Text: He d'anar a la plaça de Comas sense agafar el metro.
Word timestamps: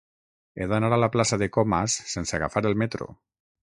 He 0.63 0.67
d'anar 0.71 0.89
a 0.97 0.99
la 1.03 1.11
plaça 1.17 1.41
de 1.43 1.51
Comas 1.59 2.01
sense 2.17 2.39
agafar 2.43 2.69
el 2.73 2.83
metro. 2.85 3.15